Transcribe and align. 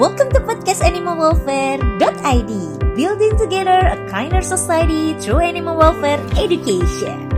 welcome 0.00 0.32
to 0.32 0.40
podcast 0.40 0.80
animalwelfare.id 0.80 2.52
Building 2.96 3.36
together 3.36 3.84
a 3.84 4.00
kinder 4.08 4.40
society 4.40 5.12
through 5.20 5.44
animal 5.44 5.76
welfare 5.76 6.16
education. 6.40 7.28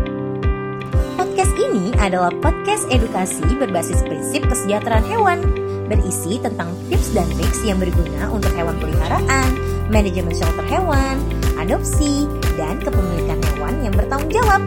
Podcast 1.18 1.50
ini 1.58 1.90
adalah 1.98 2.30
podcast 2.38 2.86
edukasi 2.86 3.42
berbasis 3.58 4.06
prinsip 4.06 4.46
kesejahteraan 4.46 5.02
hewan 5.10 5.42
Berisi 5.90 6.38
tentang 6.38 6.70
tips 6.86 7.10
dan 7.10 7.26
triks 7.34 7.66
yang 7.66 7.82
berguna 7.82 8.30
untuk 8.30 8.54
hewan 8.54 8.78
peliharaan, 8.78 9.50
manajemen 9.90 10.30
shelter 10.30 10.62
hewan, 10.70 11.18
adopsi, 11.58 12.30
dan 12.54 12.78
kepemilikan 12.78 13.42
hewan 13.42 13.74
yang 13.82 13.94
bertanggung 13.98 14.30
jawab. 14.30 14.62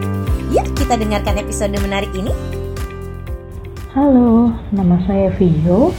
Yuk 0.52 0.68
kita 0.76 1.00
dengarkan 1.00 1.40
episode 1.40 1.72
menarik 1.80 2.12
ini. 2.12 2.36
Halo, 3.96 4.52
nama 4.68 5.00
saya 5.08 5.32
Vio, 5.40 5.96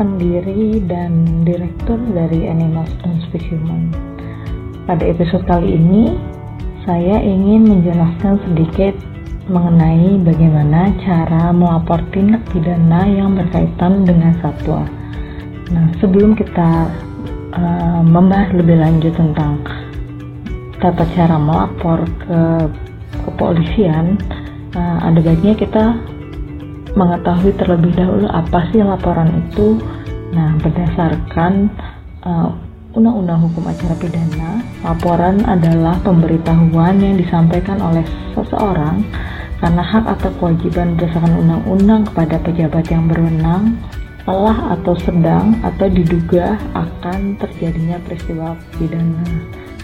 pendiri 0.00 0.80
dan 0.88 1.44
direktur 1.44 2.00
dari 2.16 2.48
Animals 2.48 2.88
Speak 3.28 3.44
Human. 3.52 3.92
Pada 4.88 5.04
episode 5.04 5.44
kali 5.44 5.76
ini, 5.76 6.16
saya 6.88 7.20
ingin 7.20 7.68
menjelaskan 7.68 8.40
sedikit 8.48 8.96
mengenai 9.52 10.16
bagaimana 10.24 10.88
cara 11.04 11.52
melapor 11.52 12.00
tindak 12.16 12.40
pidana 12.48 13.04
yang 13.04 13.36
berkaitan 13.36 14.08
dengan 14.08 14.32
satwa. 14.40 14.88
Nah, 15.68 15.92
sebelum 16.00 16.32
kita 16.32 16.88
uh, 17.52 18.00
membahas 18.00 18.56
lebih 18.56 18.80
lanjut 18.80 19.12
tentang 19.12 19.60
tata 20.80 21.04
cara 21.12 21.36
melapor 21.36 22.08
ke 22.24 22.40
kepolisian, 23.28 24.16
uh, 24.72 24.98
ada 25.04 25.20
baiknya 25.20 25.52
kita 25.60 25.84
mengetahui 26.94 27.52
terlebih 27.58 27.92
dahulu 27.94 28.26
apa 28.30 28.70
sih 28.70 28.82
laporan 28.82 29.30
itu. 29.46 29.78
Nah, 30.30 30.54
berdasarkan 30.62 31.66
uh, 32.22 32.50
Undang-Undang 32.90 33.38
Hukum 33.46 33.70
Acara 33.70 33.94
Pidana, 33.98 34.62
laporan 34.82 35.42
adalah 35.46 35.94
pemberitahuan 36.02 36.98
yang 36.98 37.14
disampaikan 37.18 37.78
oleh 37.78 38.02
seseorang 38.34 39.06
karena 39.62 39.82
hak 39.84 40.04
atau 40.18 40.30
kewajiban 40.40 40.98
berdasarkan 40.98 41.34
undang-undang 41.38 42.02
kepada 42.10 42.40
pejabat 42.42 42.84
yang 42.88 43.06
berwenang 43.06 43.76
telah 44.24 44.78
atau 44.78 44.94
sedang 44.98 45.54
atau 45.62 45.86
diduga 45.86 46.56
akan 46.74 47.36
terjadinya 47.38 47.98
peristiwa 48.06 48.58
pidana. 48.78 49.26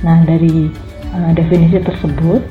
Nah, 0.02 0.26
dari 0.26 0.70
uh, 1.14 1.30
definisi 1.36 1.78
tersebut, 1.78 2.42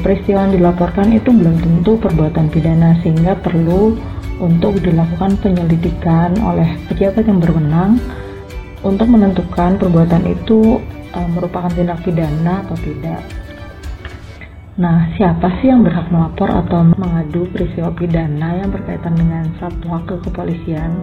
peristiwa 0.00 0.46
yang 0.46 0.54
dilaporkan 0.54 1.10
itu 1.10 1.30
belum 1.34 1.56
tentu 1.58 1.98
perbuatan 1.98 2.46
pidana 2.50 2.94
sehingga 3.02 3.34
perlu 3.38 3.98
untuk 4.38 4.78
dilakukan 4.82 5.38
penyelidikan 5.38 6.34
oleh 6.42 6.78
pejabat 6.90 7.26
yang 7.26 7.38
berwenang 7.38 7.98
untuk 8.82 9.06
menentukan 9.08 9.78
perbuatan 9.78 10.26
itu 10.28 10.82
e, 11.14 11.18
merupakan 11.32 11.70
tindak 11.72 12.02
pidana 12.04 12.66
atau 12.66 12.76
tidak. 12.82 13.22
Nah, 14.74 15.06
siapa 15.14 15.62
sih 15.62 15.70
yang 15.70 15.86
berhak 15.86 16.10
melapor 16.10 16.50
atau 16.50 16.82
mengadu 16.98 17.46
peristiwa 17.54 17.94
pidana 17.94 18.58
yang 18.58 18.74
berkaitan 18.74 19.14
dengan 19.14 19.46
satwa 19.62 20.02
ke 20.02 20.18
kepolisian? 20.26 20.98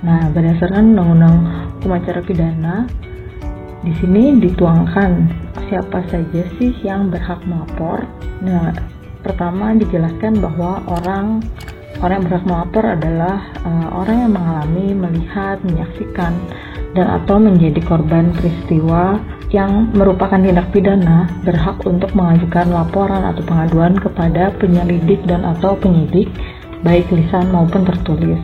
Nah, 0.00 0.32
berdasarkan 0.32 0.96
Undang-Undang 0.96 1.36
Hukum 1.76 1.92
Acara 1.92 2.24
Pidana, 2.24 2.88
di 3.82 3.92
sini 3.98 4.38
dituangkan 4.38 5.10
siapa 5.66 6.06
saja 6.06 6.42
sih 6.58 6.70
yang 6.86 7.10
berhak 7.10 7.42
melapor. 7.42 8.06
Nah, 8.38 8.70
pertama 9.26 9.74
dijelaskan 9.74 10.38
bahwa 10.38 10.86
orang 10.86 11.42
orang 11.98 12.22
yang 12.22 12.26
berhak 12.30 12.46
melapor 12.46 12.84
adalah 12.94 13.36
uh, 13.66 13.88
orang 14.02 14.16
yang 14.26 14.32
mengalami, 14.34 14.86
melihat, 14.94 15.56
menyaksikan 15.66 16.32
dan 16.94 17.06
atau 17.08 17.42
menjadi 17.42 17.80
korban 17.82 18.30
peristiwa 18.36 19.18
yang 19.50 19.92
merupakan 19.92 20.40
tindak 20.40 20.70
pidana 20.72 21.28
berhak 21.44 21.76
untuk 21.84 22.08
mengajukan 22.16 22.72
laporan 22.72 23.20
atau 23.26 23.42
pengaduan 23.44 23.98
kepada 23.98 24.54
penyelidik 24.56 25.20
dan 25.28 25.44
atau 25.44 25.76
penyidik 25.76 26.30
baik 26.86 27.10
lisan 27.12 27.52
maupun 27.52 27.84
tertulis. 27.84 28.40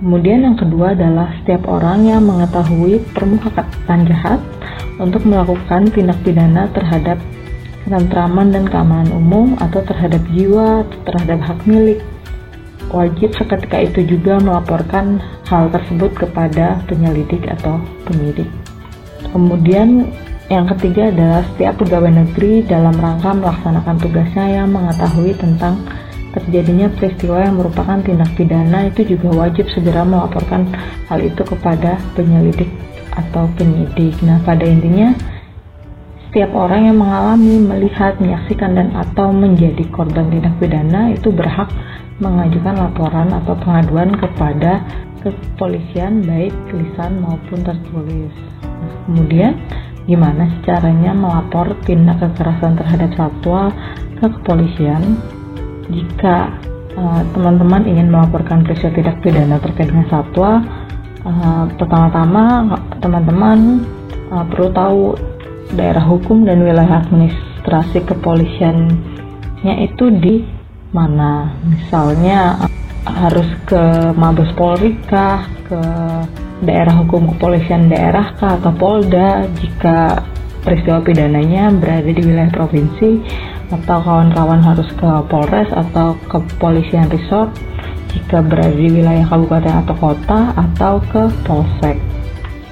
Kemudian 0.00 0.48
yang 0.48 0.56
kedua 0.56 0.96
adalah 0.96 1.28
setiap 1.42 1.68
orang 1.68 2.08
yang 2.08 2.24
mengetahui 2.24 3.04
permukaan 3.12 4.08
jahat 4.08 4.40
untuk 5.00 5.24
melakukan 5.24 5.88
tindak 5.88 6.20
pidana 6.20 6.68
terhadap 6.76 7.16
ketentraman 7.88 8.52
dan 8.52 8.68
keamanan 8.68 9.10
umum 9.16 9.56
atau 9.58 9.80
terhadap 9.82 10.20
jiwa 10.30 10.84
atau 10.84 10.98
terhadap 11.08 11.38
hak 11.40 11.58
milik. 11.64 11.98
Wajib 12.92 13.32
seketika 13.34 13.80
itu 13.80 14.02
juga 14.04 14.36
melaporkan 14.42 15.22
hal 15.48 15.72
tersebut 15.72 16.10
kepada 16.14 16.82
penyelidik 16.86 17.48
atau 17.48 17.80
penyidik. 18.04 18.46
Kemudian 19.30 20.10
yang 20.50 20.66
ketiga 20.74 21.14
adalah 21.14 21.46
setiap 21.54 21.78
pegawai 21.78 22.10
negeri 22.10 22.66
dalam 22.66 22.94
rangka 22.98 23.30
melaksanakan 23.30 23.96
tugasnya 24.02 24.46
yang 24.62 24.74
mengetahui 24.74 25.38
tentang 25.38 25.78
terjadinya 26.34 26.90
peristiwa 26.98 27.42
yang 27.42 27.54
merupakan 27.58 27.98
tindak 28.02 28.30
pidana 28.34 28.90
itu 28.90 29.14
juga 29.14 29.34
wajib 29.34 29.66
segera 29.70 30.02
melaporkan 30.02 30.66
hal 31.06 31.22
itu 31.22 31.42
kepada 31.42 31.98
penyelidik 32.18 32.70
atau 33.28 33.48
penyidik. 33.56 34.16
Nah, 34.24 34.40
pada 34.42 34.64
intinya 34.64 35.12
setiap 36.28 36.54
orang 36.54 36.88
yang 36.88 36.98
mengalami, 36.98 37.58
melihat, 37.60 38.16
menyaksikan 38.22 38.78
dan 38.78 38.88
atau 38.94 39.34
menjadi 39.34 39.82
korban 39.90 40.30
tindak 40.30 40.54
pidana 40.62 41.10
itu 41.10 41.28
berhak 41.34 41.68
mengajukan 42.20 42.76
laporan 42.76 43.28
atau 43.32 43.56
pengaduan 43.60 44.12
kepada 44.16 44.84
kepolisian 45.20 46.24
baik 46.24 46.54
lisan 46.72 47.20
maupun 47.20 47.60
tertulis. 47.60 48.32
Nah, 48.62 48.92
kemudian 49.04 49.52
gimana 50.08 50.48
caranya 50.64 51.12
melapor 51.12 51.76
tindak 51.84 52.20
kekerasan 52.24 52.76
terhadap 52.80 53.10
satwa 53.16 53.68
ke 54.16 54.26
kepolisian? 54.28 55.20
jika 55.90 56.54
eh, 56.94 57.22
teman-teman 57.34 57.82
uh, 57.84 57.90
ingin 57.90 58.08
melaporkan 58.08 58.62
peristiwa 58.62 58.94
tindak 58.94 59.16
pidana 59.20 59.56
terkait 59.58 59.90
dengan 59.90 60.06
satwa, 60.08 60.62
uh, 61.24 61.64
pertama-tama 61.76 62.76
teman-teman 63.00 63.84
uh, 64.32 64.44
perlu 64.48 64.68
tahu 64.72 65.00
daerah 65.74 66.02
hukum 66.02 66.42
dan 66.42 66.62
wilayah 66.64 67.06
administrasi 67.06 68.02
kepolisiannya 68.06 69.74
itu 69.86 70.06
di 70.18 70.42
mana. 70.90 71.54
Misalnya 71.62 72.66
harus 73.06 73.46
ke 73.64 74.12
Mabes 74.18 74.50
Polri 74.58 74.98
kah, 75.06 75.46
ke 75.64 75.80
daerah 76.60 77.00
hukum 77.00 77.32
kepolisian 77.36 77.88
daerah 77.88 78.36
kah 78.36 78.60
atau 78.60 78.72
Polda 78.76 79.48
jika 79.56 80.20
peristiwa 80.60 81.00
pidananya 81.00 81.72
berada 81.72 82.10
di 82.12 82.20
wilayah 82.20 82.52
provinsi 82.52 83.10
atau 83.70 83.98
kawan-kawan 84.02 84.60
harus 84.60 84.88
ke 84.92 85.08
Polres 85.30 85.70
atau 85.72 86.18
ke 86.28 86.36
Polisian 86.60 87.08
Resort 87.08 87.54
jika 88.10 88.42
berada 88.42 88.74
di 88.74 88.90
wilayah 88.90 89.26
kabupaten 89.26 89.74
atau 89.86 89.96
kota 89.98 90.38
atau 90.54 90.94
ke 91.10 91.22
Polsek 91.46 91.98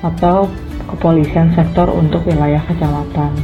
atau 0.03 0.51
kepolisian 0.89 1.53
sektor 1.55 1.91
untuk 1.91 2.27
wilayah 2.27 2.63
kecamatan. 2.67 3.35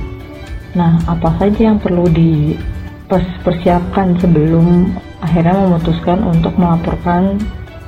Nah, 0.74 0.98
apa 1.06 1.30
saja 1.38 1.70
yang 1.70 1.78
perlu 1.78 2.10
dipersiapkan 2.10 4.18
sebelum 4.18 4.90
akhirnya 5.22 5.54
memutuskan 5.54 6.18
untuk 6.26 6.54
melaporkan 6.58 7.38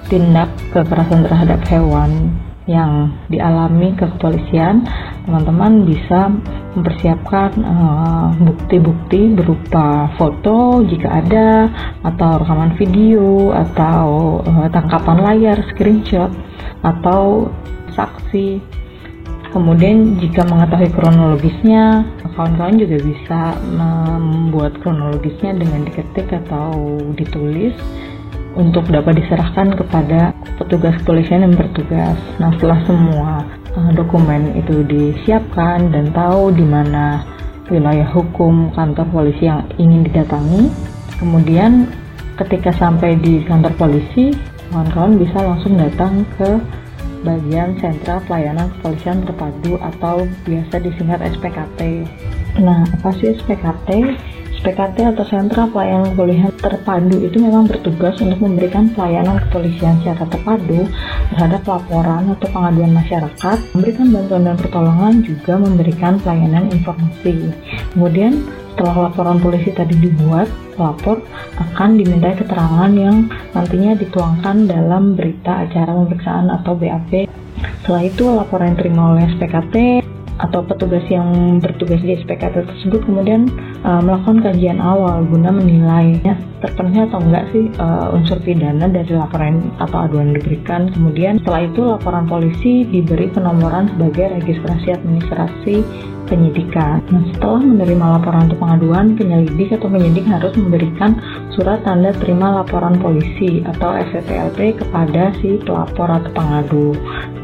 tindak 0.06 0.46
kekerasan 0.70 1.26
terhadap 1.26 1.58
hewan 1.66 2.30
yang 2.66 3.14
dialami 3.30 3.94
ke 3.94 4.10
kepolisian, 4.18 4.82
teman-teman 5.22 5.86
bisa 5.86 6.34
mempersiapkan 6.74 7.50
eh, 7.62 8.28
bukti-bukti 8.42 9.32
uh, 9.32 9.34
berupa 9.38 10.10
foto 10.18 10.82
jika 10.84 11.22
ada, 11.22 11.70
atau 12.02 12.42
rekaman 12.42 12.74
video, 12.76 13.54
atau 13.54 14.06
uh, 14.42 14.68
tangkapan 14.68 15.18
layar, 15.22 15.58
screenshot, 15.72 16.30
atau 16.82 17.48
saksi. 17.94 18.60
Kemudian 19.54 20.20
jika 20.20 20.44
mengetahui 20.44 20.92
kronologisnya, 20.92 22.04
kawan-kawan 22.36 22.76
juga 22.76 23.00
bisa 23.00 23.40
membuat 23.72 24.76
kronologisnya 24.84 25.56
dengan 25.56 25.88
diketik 25.88 26.28
atau 26.44 27.00
ditulis 27.16 27.72
untuk 28.56 28.88
dapat 28.88 29.20
diserahkan 29.20 29.76
kepada 29.76 30.32
petugas 30.56 30.96
kepolisian 31.04 31.44
yang 31.44 31.54
bertugas. 31.54 32.16
Nah, 32.40 32.50
setelah 32.56 32.80
semua 32.88 33.30
uh, 33.76 33.92
dokumen 33.92 34.56
itu 34.56 34.82
disiapkan 34.88 35.92
dan 35.92 36.10
tahu 36.10 36.50
di 36.56 36.64
mana 36.64 37.22
wilayah 37.68 38.08
hukum 38.10 38.72
kantor 38.72 39.06
polisi 39.12 39.46
yang 39.46 39.68
ingin 39.76 40.08
didatangi, 40.08 40.72
kemudian 41.20 41.86
ketika 42.40 42.72
sampai 42.74 43.20
di 43.20 43.44
kantor 43.44 43.76
polisi, 43.76 44.32
kawan-kawan 44.72 45.20
bisa 45.20 45.38
langsung 45.40 45.76
datang 45.76 46.24
ke 46.40 46.56
bagian 47.24 47.74
sentra 47.82 48.22
pelayanan 48.24 48.70
kepolisian 48.78 49.24
terpadu 49.26 49.80
atau 49.82 50.24
biasa 50.46 50.78
disingkat 50.78 51.20
SPKT. 51.36 52.06
Nah, 52.62 52.86
apa 52.86 53.10
sih 53.18 53.34
SPKT? 53.34 53.88
PKT 54.66 55.14
atau 55.14 55.22
Sentra 55.30 55.70
Pelayanan 55.70 56.10
Kepolisian 56.18 56.50
Terpadu 56.58 57.22
itu 57.22 57.38
memang 57.38 57.70
bertugas 57.70 58.18
untuk 58.18 58.42
memberikan 58.42 58.90
pelayanan 58.90 59.38
kepolisian 59.46 60.02
secara 60.02 60.26
terpadu 60.26 60.90
terhadap 61.30 61.62
laporan 61.62 62.34
atau 62.34 62.50
pengaduan 62.50 62.90
masyarakat, 62.90 63.58
memberikan 63.78 64.06
bantuan 64.10 64.42
dan 64.42 64.56
pertolongan, 64.58 65.14
juga 65.22 65.54
memberikan 65.54 66.18
pelayanan 66.18 66.66
informasi. 66.74 67.54
Kemudian 67.94 68.42
setelah 68.74 69.06
laporan 69.06 69.38
polisi 69.38 69.70
tadi 69.70 69.94
dibuat, 70.02 70.50
pelapor 70.74 71.22
akan 71.62 72.02
diminta 72.02 72.34
keterangan 72.34 72.90
yang 72.90 73.30
nantinya 73.54 73.94
dituangkan 73.94 74.66
dalam 74.66 75.14
berita 75.14 75.62
acara 75.62 75.94
pemeriksaan 75.94 76.50
atau 76.50 76.74
BAP. 76.74 77.30
Setelah 77.86 78.02
itu 78.02 78.24
laporan 78.34 78.74
yang 78.74 78.78
terima 78.82 79.02
oleh 79.14 79.30
SPKT 79.30 80.05
atau 80.36 80.60
petugas 80.64 81.04
yang 81.08 81.58
bertugas 81.58 82.00
di 82.04 82.16
SPKT 82.20 82.68
tersebut 82.68 83.00
kemudian 83.08 83.48
uh, 83.84 84.00
melakukan 84.04 84.44
kajian 84.44 84.80
awal 84.82 85.24
guna 85.24 85.48
menilai 85.48 86.20
ya, 86.20 86.36
terpenuhi 86.60 87.08
atau 87.08 87.18
enggak 87.20 87.44
sih 87.52 87.64
uh, 87.80 88.12
unsur 88.12 88.38
pidana 88.42 88.88
dari 88.88 89.12
laporan 89.16 89.72
atau 89.80 90.08
aduan 90.08 90.36
diberikan. 90.36 90.92
Kemudian 90.92 91.40
setelah 91.40 91.62
itu 91.64 91.80
laporan 91.84 92.24
polisi 92.28 92.84
diberi 92.88 93.32
penomoran 93.32 93.92
sebagai 93.96 94.36
registrasi 94.40 94.88
administrasi 94.92 95.76
penyidikan. 96.26 97.00
Nah, 97.08 97.22
setelah 97.30 97.62
menerima 97.62 98.06
laporan 98.18 98.50
untuk 98.50 98.58
pengaduan, 98.58 99.14
penyelidik 99.14 99.78
atau 99.78 99.88
penyidik 99.88 100.26
harus 100.26 100.52
memberikan 100.58 101.14
surat 101.54 101.80
tanda 101.86 102.10
terima 102.18 102.60
laporan 102.60 102.98
polisi 102.98 103.62
atau 103.62 103.94
STLP 103.94 104.82
kepada 104.82 105.30
si 105.38 105.56
pelapor 105.62 106.10
atau 106.10 106.30
pengadu. 106.34 106.86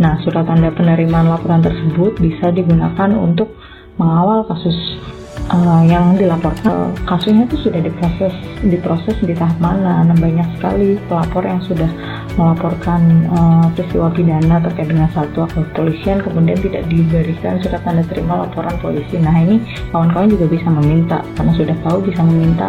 Nah, 0.03 0.19
surat 0.27 0.44
tanda 0.44 0.75
penerimaan 0.75 1.31
laporan 1.31 1.62
tersebut 1.62 2.19
bisa 2.19 2.50
digunakan 2.50 2.81
untuk 3.19 3.55
mengawal 4.00 4.43
kasus 4.49 4.75
uh, 5.52 5.82
yang 5.84 6.17
dilaporkan 6.17 6.96
kasusnya 7.05 7.44
itu 7.49 7.69
sudah 7.69 7.81
diproses 7.82 8.32
diproses 8.64 9.17
di 9.20 9.34
tahap 9.34 9.56
mana. 9.58 10.05
Nah 10.06 10.17
banyak 10.17 10.49
sekali 10.58 10.96
pelapor 11.06 11.43
yang 11.43 11.61
sudah 11.64 11.90
melaporkan 12.38 13.29
uh, 13.32 13.67
peristiwa 13.76 14.08
pidana 14.12 14.56
terkait 14.64 14.88
dengan 14.88 15.08
satu 15.12 15.44
akun 15.44 15.67
kepolisian 15.73 16.25
kemudian 16.25 16.58
tidak 16.61 16.82
diberikan 16.88 17.61
surat 17.61 17.81
tanda 17.82 18.05
terima 18.06 18.46
laporan 18.46 18.75
polisi. 18.81 19.19
Nah 19.19 19.34
ini 19.37 19.61
kawan-kawan 19.90 20.31
juga 20.32 20.46
bisa 20.49 20.69
meminta 20.70 21.19
karena 21.37 21.52
sudah 21.56 21.76
tahu 21.84 21.99
bisa 22.06 22.20
meminta 22.25 22.69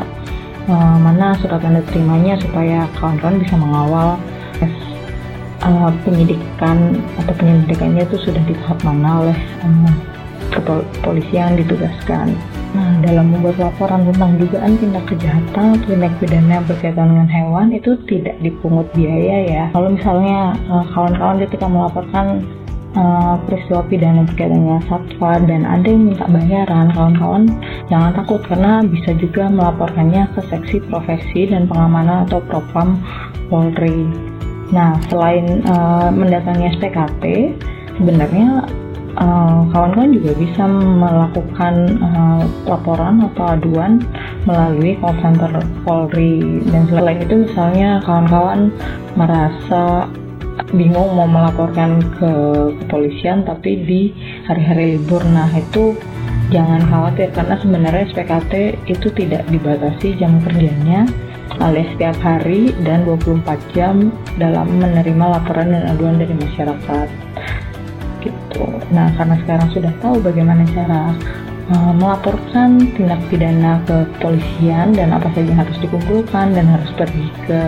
uh, 0.68 0.98
mana 1.00 1.36
surat 1.40 1.62
tanda 1.64 1.82
terimanya 1.92 2.36
supaya 2.42 2.88
kawan-kawan 3.00 3.40
bisa 3.40 3.56
mengawal 3.56 4.20
uh, 5.64 5.90
penyidikan 6.04 7.00
atau 7.18 7.34
penyelidikannya 7.40 8.04
itu 8.04 8.18
sudah 8.20 8.44
di 8.46 8.54
tahap 8.64 8.80
mana 8.84 9.26
oleh 9.26 9.40
uh, 9.64 9.94
kepolisian 10.54 11.58
ditugaskan. 11.58 12.36
Nah, 12.74 12.90
dalam 13.06 13.30
membuat 13.30 13.62
laporan 13.62 14.02
tentang 14.10 14.42
dugaan 14.42 14.74
tindak 14.82 15.06
kejahatan 15.06 15.78
atau 15.78 15.86
tindak 15.86 16.14
pidana 16.18 16.58
berkaitan 16.66 17.06
dengan 17.14 17.30
hewan 17.30 17.68
itu 17.70 17.94
tidak 18.10 18.34
dipungut 18.42 18.90
biaya 18.98 19.38
ya. 19.46 19.64
Kalau 19.78 19.94
misalnya 19.94 20.58
eh, 20.58 20.86
kawan-kawan 20.90 21.38
ketika 21.46 21.66
melaporkan 21.70 22.42
uh, 22.98 23.38
peristiwa 23.46 23.86
pidana 23.86 24.26
berkaitan 24.26 24.66
dengan 24.66 24.82
satwa 24.90 25.38
dan 25.46 25.70
ada 25.70 25.86
yang 25.86 26.04
minta 26.10 26.26
bayaran, 26.26 26.90
kawan-kawan 26.98 27.44
jangan 27.94 28.12
takut 28.18 28.42
karena 28.50 28.82
bisa 28.90 29.12
juga 29.22 29.54
melaporkannya 29.54 30.24
ke 30.34 30.42
seksi 30.50 30.78
profesi 30.90 31.54
dan 31.54 31.70
pengamanan 31.70 32.26
atau 32.26 32.42
propam 32.50 32.98
Polri. 33.54 34.33
Nah, 34.74 34.98
selain 35.08 35.62
uh, 35.70 36.10
mendatangi 36.10 36.74
SPKT, 36.74 37.54
sebenarnya 38.02 38.66
Eh, 39.14 39.60
kawan-kawan 39.70 40.10
uh, 40.10 40.16
juga 40.18 40.32
bisa 40.42 40.66
melakukan 40.66 42.02
uh, 42.02 42.42
laporan 42.66 43.22
atau 43.22 43.54
aduan 43.54 44.02
melalui 44.50 44.98
call 44.98 45.14
center 45.22 45.54
Polri. 45.86 46.66
Dan 46.66 46.90
selain 46.90 47.22
itu 47.22 47.46
misalnya 47.46 48.02
kawan-kawan 48.02 48.74
merasa 49.14 50.10
bingung 50.74 51.14
mau 51.14 51.30
melaporkan 51.30 52.02
ke 52.18 52.32
kepolisian 52.82 53.46
tapi 53.46 53.86
di 53.86 54.02
hari-hari 54.50 54.98
libur. 54.98 55.22
Nah 55.30 55.46
itu 55.54 55.94
jangan 56.50 56.82
khawatir 56.90 57.30
karena 57.38 57.56
sebenarnya 57.62 58.10
SPKT 58.10 58.82
itu 58.90 59.08
tidak 59.14 59.46
dibatasi 59.46 60.18
jam 60.18 60.42
kerjanya 60.42 61.06
alias 61.62 61.90
setiap 61.94 62.18
hari 62.24 62.74
dan 62.82 63.06
24 63.06 63.44
jam 63.76 64.10
dalam 64.40 64.68
menerima 64.80 65.26
laporan 65.38 65.70
dan 65.70 65.84
aduan 65.94 66.18
dari 66.18 66.34
masyarakat 66.34 67.08
gitu. 68.24 68.66
Nah, 68.96 69.12
karena 69.20 69.36
sekarang 69.44 69.68
sudah 69.76 69.94
tahu 70.00 70.24
bagaimana 70.24 70.64
cara 70.72 71.12
uh, 71.72 71.94
melaporkan 71.96 72.80
tindak 72.96 73.20
pidana 73.28 73.84
ke 73.84 74.08
polisian 74.24 74.96
dan 74.96 75.12
apa 75.12 75.28
saja 75.36 75.48
yang 75.48 75.62
harus 75.62 75.78
dikumpulkan 75.84 76.56
dan 76.56 76.66
harus 76.68 76.90
pergi 76.96 77.28
ke 77.46 77.60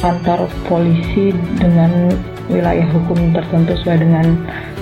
kantor 0.00 0.46
polisi 0.70 1.34
dengan 1.58 2.14
wilayah 2.46 2.86
hukum 2.94 3.34
tertentu 3.34 3.74
sesuai 3.82 3.98
dengan 4.06 4.26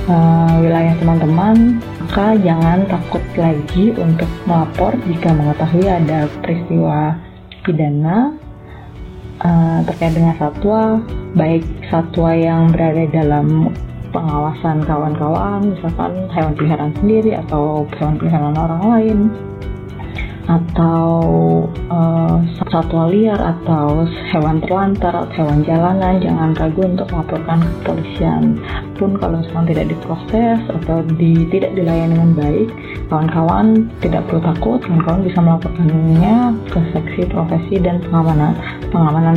uh, 0.09 0.61
wilayah 0.61 0.95
teman-teman, 1.01 1.81
maka 2.05 2.37
jangan 2.45 2.85
takut 2.87 3.25
lagi 3.41 3.97
untuk 3.97 4.29
melapor 4.45 4.93
jika 5.09 5.33
mengetahui 5.33 5.89
ada 5.89 6.29
peristiwa 6.45 7.17
pidana 7.65 8.37
uh, 9.45 9.79
terkait 9.87 10.17
dengan 10.17 10.35
satwa, 10.41 10.99
baik 11.37 11.63
satwa 11.93 12.33
yang 12.35 12.73
berada 12.73 13.05
dalam 13.13 13.71
pengawasan 14.11 14.83
kawan-kawan, 14.87 15.75
misalkan 15.75 16.13
hewan 16.31 16.55
peliharaan 16.55 16.95
sendiri 16.99 17.37
atau 17.47 17.85
hewan 17.99 18.17
peliharaan 18.19 18.57
orang 18.57 18.83
lain, 18.89 19.19
atau 20.45 21.09
uh, 21.89 22.37
satwa 22.69 23.09
liar 23.09 23.41
atau 23.41 24.05
hewan 24.33 24.61
terlantar 24.61 25.25
atau 25.25 25.33
hewan 25.41 25.65
jalanan, 25.65 26.21
jangan 26.21 26.51
ragu 26.57 26.85
untuk 26.85 27.09
melaporkan 27.09 27.65
ke 27.65 27.71
kepolisian. 27.81 28.43
Pun 28.95 29.17
kalau 29.17 29.41
misalkan 29.41 29.67
tidak 29.73 29.87
diproses 29.91 30.61
atau 30.69 30.97
di, 31.17 31.49
tidak 31.49 31.73
dilayani 31.73 32.13
dengan 32.13 32.33
baik, 32.37 32.69
kawan-kawan 33.09 33.89
tidak 34.05 34.23
perlu 34.29 34.41
takut, 34.45 34.79
kawan-kawan 34.85 35.21
bisa 35.25 35.39
melaporkannya 35.41 36.37
ke 36.69 36.81
seksi 36.93 37.23
profesi 37.33 37.75
dan 37.81 38.05
pengamanan 38.05 38.53
pengamanan 38.93 39.37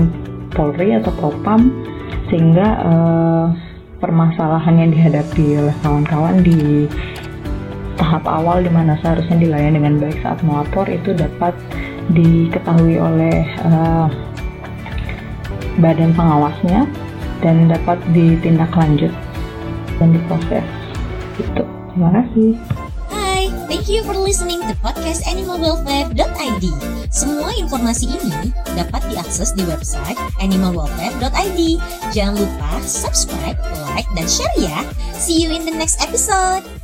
Polri 0.52 0.96
atau 0.96 1.12
Propam 1.20 1.70
sehingga 2.32 2.68
uh, 2.84 3.46
permasalahan 3.98 4.76
yang 4.78 4.90
dihadapi 4.94 5.46
oleh 5.58 5.76
kawan-kawan 5.82 6.42
di 6.46 6.86
tahap 7.98 8.24
awal 8.30 8.62
di 8.62 8.72
mana 8.72 8.96
seharusnya 9.02 9.38
dilayani 9.38 9.82
dengan 9.82 10.00
baik 10.00 10.18
saat 10.22 10.40
melapor 10.46 10.86
itu 10.88 11.12
dapat 11.18 11.54
diketahui 12.14 12.96
oleh 13.02 13.44
uh, 13.68 14.08
badan 15.82 16.16
pengawasnya 16.16 16.88
dan 17.42 17.70
dapat 17.70 18.00
ditindaklanjut 18.14 19.14
dan 19.98 20.10
diproses. 20.14 20.66
Itu. 21.38 21.66
Terima 21.94 22.10
kasih. 22.22 22.58
Thank 23.68 24.04
you 24.04 24.04
for 24.04 24.20
listening 24.20 24.60
to 24.68 24.76
podcast 24.84 25.24
animalwelfare.id. 25.28 26.66
Semua 27.08 27.56
informasi 27.56 28.20
ini 28.20 28.52
dapat 28.76 29.00
diakses 29.08 29.56
di 29.56 29.64
website 29.64 30.20
animalwelfare.id. 30.44 31.60
Jangan 32.12 32.36
lupa 32.36 32.84
subscribe, 32.84 33.56
like, 33.92 34.08
dan 34.12 34.28
share 34.28 34.52
ya. 34.60 34.84
See 35.16 35.40
you 35.40 35.56
in 35.56 35.64
the 35.64 35.72
next 35.72 36.04
episode. 36.04 36.77